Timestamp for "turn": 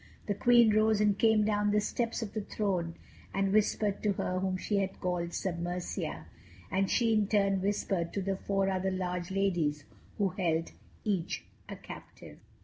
7.27-7.61